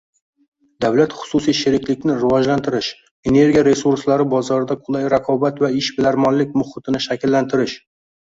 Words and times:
davlat-xususiy 0.83 1.55
sheriklikni 1.57 2.13
rivojlantirish, 2.21 2.87
energiya 3.31 3.63
resurslari 3.69 4.27
bozorida 4.33 4.77
qulay 4.87 5.05
raqobat 5.17 5.63
va 5.65 5.71
ishbilarmonlik 5.83 6.57
muhitini 6.63 7.03
shakllantirish 7.07 7.77